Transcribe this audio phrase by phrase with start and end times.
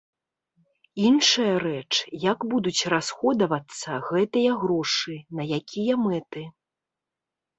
[1.09, 1.93] Іншая рэч,
[2.31, 6.43] як будуць расходавацца гэтыя грошы, на якія мэты.